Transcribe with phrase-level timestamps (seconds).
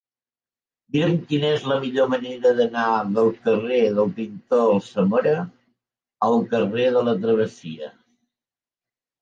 [0.93, 2.85] Mira'm quina és la millor manera d'anar
[3.17, 5.35] del carrer del Pintor Alsamora
[6.29, 7.93] al carrer de la Travessia.